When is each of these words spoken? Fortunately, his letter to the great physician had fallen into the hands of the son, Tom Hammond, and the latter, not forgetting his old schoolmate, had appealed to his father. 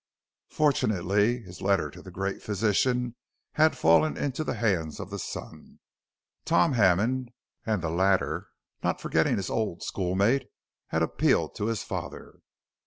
Fortunately, 0.49 1.43
his 1.43 1.61
letter 1.61 1.91
to 1.91 2.01
the 2.01 2.09
great 2.09 2.41
physician 2.41 3.15
had 3.51 3.77
fallen 3.77 4.17
into 4.17 4.43
the 4.43 4.55
hands 4.55 4.99
of 4.99 5.11
the 5.11 5.19
son, 5.19 5.77
Tom 6.43 6.73
Hammond, 6.73 7.29
and 7.67 7.83
the 7.83 7.89
latter, 7.91 8.47
not 8.83 8.99
forgetting 8.99 9.35
his 9.37 9.51
old 9.51 9.83
schoolmate, 9.83 10.47
had 10.87 11.03
appealed 11.03 11.53
to 11.57 11.67
his 11.67 11.83
father. 11.83 12.39